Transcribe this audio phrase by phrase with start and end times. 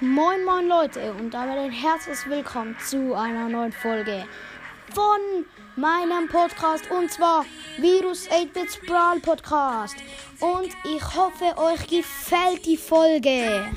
[0.00, 4.26] Moin moin Leute und damit ein herzliches Willkommen zu einer neuen Folge
[4.94, 7.46] von meinem Podcast und zwar
[7.78, 9.96] Virus 8-Bits Brawl Podcast
[10.40, 13.72] und ich hoffe euch gefällt die Folge.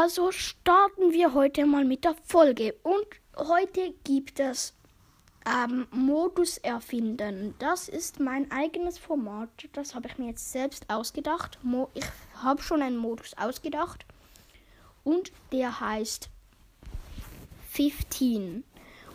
[0.00, 3.04] Also starten wir heute mal mit der Folge und
[3.36, 4.72] heute gibt es
[5.44, 7.54] ähm, Modus erfinden.
[7.58, 9.50] Das ist mein eigenes Format.
[9.74, 11.58] Das habe ich mir jetzt selbst ausgedacht.
[11.62, 12.06] Mo ich
[12.42, 14.06] habe schon einen Modus ausgedacht
[15.04, 16.30] und der heißt
[17.72, 18.64] 15.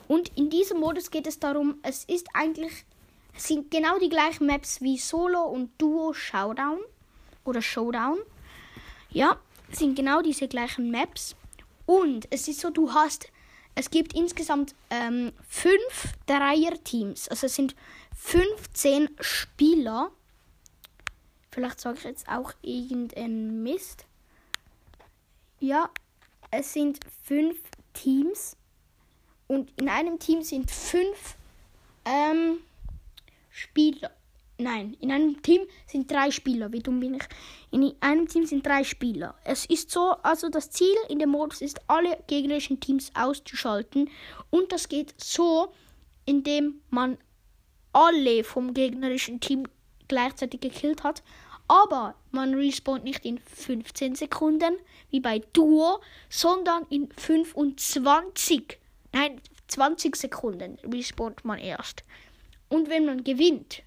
[0.08, 2.86] Und in diesem Modus geht es darum, es ist eigentlich
[3.36, 6.77] sind genau die gleichen Maps wie Solo und Duo Showdown
[7.44, 8.20] oder Showdown.
[9.09, 9.39] Ja,
[9.71, 11.35] sind genau diese gleichen Maps.
[11.85, 13.30] Und es ist so, du hast,
[13.75, 17.27] es gibt insgesamt ähm, fünf Dreier-Teams.
[17.30, 17.75] Also es sind
[18.16, 20.11] 15 Spieler.
[21.52, 24.05] Vielleicht sage ich jetzt auch irgendeinen Mist.
[25.59, 25.89] Ja,
[26.52, 27.58] es sind fünf
[27.93, 28.58] Teams.
[29.47, 31.36] Und in einem Team sind fünf
[32.05, 32.59] ähm,
[33.52, 34.11] Spieler.
[34.58, 36.72] Nein, in einem Team sind drei Spieler.
[36.72, 37.23] Wie dumm bin ich?
[37.72, 39.36] In einem Team sind drei Spieler.
[39.44, 44.09] Es ist so, also das Ziel in dem Modus ist, alle gegnerischen Teams auszuschalten.
[44.52, 45.73] Und das geht so,
[46.26, 47.17] indem man
[47.92, 49.67] alle vom gegnerischen Team
[50.08, 51.22] gleichzeitig gekillt hat.
[51.67, 54.78] Aber man respawnt nicht in 15 Sekunden,
[55.09, 58.78] wie bei Duo, sondern in 25.
[59.11, 62.03] Nein, 20 Sekunden respawnt man erst.
[62.70, 63.81] Und wenn man gewinnt,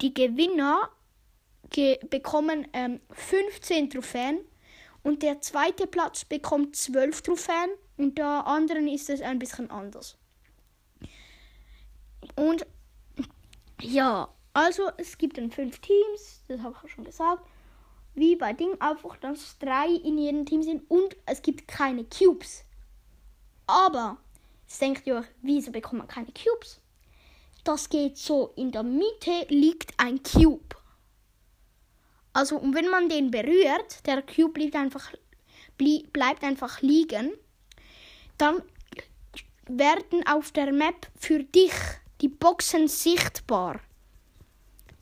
[0.00, 0.90] die Gewinner
[1.70, 4.40] ge bekommen ähm, 15 Trophäen
[5.02, 10.16] und der zweite Platz bekommt 12 Trophäen und der anderen ist es ein bisschen anders.
[12.36, 12.66] Und
[13.80, 17.42] ja, also es gibt dann fünf Teams, das habe ich auch schon gesagt.
[18.14, 22.64] Wie bei Ding, einfach, dass drei in jedem Team sind und es gibt keine Cubes.
[23.66, 24.16] Aber,
[24.62, 26.80] jetzt denkt ihr euch, wieso bekommt man keine Cubes?
[27.68, 30.74] Das geht so, in der Mitte liegt ein Cube.
[32.32, 35.12] Also, und wenn man den berührt, der Cube bleibt einfach,
[35.76, 37.34] bleibt einfach liegen,
[38.38, 38.62] dann
[39.66, 41.74] werden auf der Map für dich
[42.22, 43.80] die Boxen sichtbar.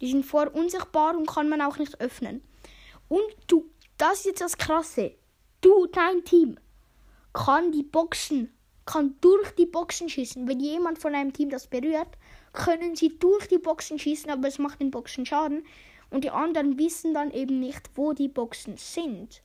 [0.00, 2.43] Die sind vorher unsichtbar und kann man auch nicht öffnen.
[3.06, 5.15] Und du, das ist jetzt das Krasse.
[5.60, 6.59] Du, dein Team,
[7.32, 8.53] kann die Boxen,
[8.87, 10.49] kann durch die Boxen schießen.
[10.49, 12.09] Wenn jemand von einem Team das berührt,
[12.56, 15.65] können sie durch die Boxen schießen, aber es macht den Boxen Schaden.
[16.11, 19.43] Und die anderen wissen dann eben nicht, wo die Boxen sind.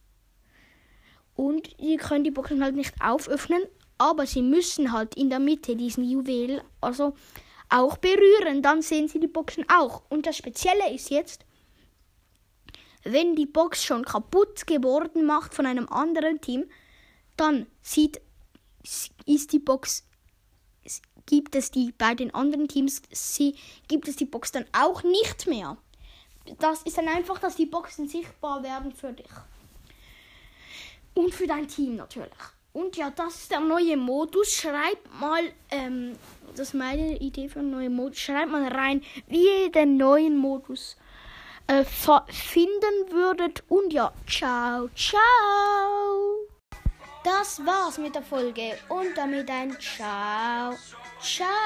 [1.36, 3.64] Und sie können die Boxen halt nicht auföffnen,
[3.98, 7.14] aber sie müssen halt in der Mitte diesen Juwel, also
[7.70, 10.04] auch berühren, dann sehen sie die Boxen auch.
[10.10, 11.46] Und das Spezielle ist jetzt,
[13.04, 16.66] wenn die Box schon kaputt geworden macht von einem anderen Team,
[17.38, 18.22] dann sieht,
[19.26, 20.06] ist die Box,
[21.26, 23.56] gibt es die bei den anderen Teams, sie,
[23.88, 25.78] gibt es die Box dann auch nicht mehr.
[26.59, 29.30] Das ist dann einfach, dass die Boxen sichtbar werden für dich.
[31.14, 32.31] Und für dein Team natürlich.
[32.74, 34.54] Und ja, das ist der neue Modus.
[34.54, 36.18] Schreibt mal, ähm,
[36.56, 38.20] das ist meine Idee für einen neuen Modus.
[38.20, 40.96] Schreibt mal rein, wie ihr den neuen Modus
[41.68, 43.64] äh, finden würdet.
[43.68, 46.48] Und ja, ciao, ciao.
[47.24, 48.78] Das war's mit der Folge.
[48.90, 50.74] Und damit ein Ciao,
[51.22, 51.62] ciao.